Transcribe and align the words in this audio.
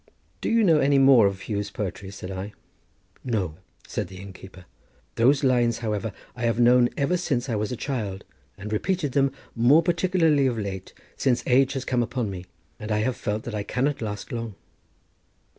"Do 0.41 0.49
you 0.49 0.63
know 0.63 0.79
any 0.79 0.97
more 0.97 1.27
of 1.27 1.41
Huw's 1.41 1.69
poetry?" 1.69 2.09
said 2.09 2.31
I. 2.31 2.53
"No," 3.23 3.57
said 3.85 4.07
the 4.07 4.17
innkeeper. 4.19 4.65
"Those 5.13 5.43
lines, 5.43 5.77
however, 5.85 6.11
I 6.35 6.41
have 6.45 6.59
known 6.59 6.89
ever 6.97 7.17
since 7.17 7.49
I 7.49 7.55
was 7.55 7.71
a 7.71 7.75
child, 7.77 8.23
and 8.57 8.73
repeated 8.73 9.11
them, 9.11 9.31
more 9.55 9.83
particularly 9.83 10.47
of 10.47 10.57
late, 10.57 10.93
since 11.17 11.43
age 11.45 11.73
has 11.73 11.85
come 11.85 12.01
upon 12.01 12.31
me, 12.31 12.45
and 12.79 12.91
I 12.91 13.01
have 13.01 13.15
felt 13.15 13.43
that 13.43 13.53
I 13.53 13.61
cannot 13.61 14.01
last 14.01 14.31
long." 14.31 14.55